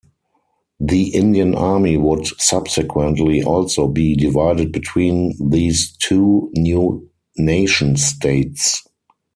[0.79, 8.81] The Indian Army would subsequently also be divided between these two new nation states.